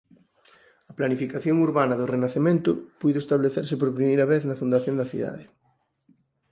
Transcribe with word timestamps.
A 0.91 0.93
planificación 0.99 1.57
urbana 1.67 1.95
do 1.99 2.09
Renacemento 2.13 2.71
puido 3.01 3.19
establecerse 3.21 3.75
por 3.79 3.89
primeira 3.97 4.29
vez 4.33 4.41
na 4.45 4.59
fundación 4.61 4.95
da 4.97 5.09
cidade. 5.11 5.43